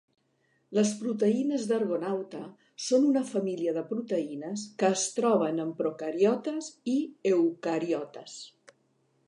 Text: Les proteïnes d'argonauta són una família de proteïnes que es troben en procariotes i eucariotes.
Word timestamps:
Les 0.75 0.91
proteïnes 1.01 1.65
d'argonauta 1.71 2.39
són 2.85 3.05
una 3.09 3.23
família 3.33 3.75
de 3.77 3.83
proteïnes 3.91 4.63
que 4.83 4.91
es 4.97 5.03
troben 5.19 5.65
en 5.67 5.75
procariotes 5.83 6.71
i 6.95 6.97
eucariotes. 7.37 8.39